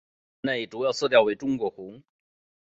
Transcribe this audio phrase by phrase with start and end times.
[0.41, 2.01] 站内主要色调为中国红。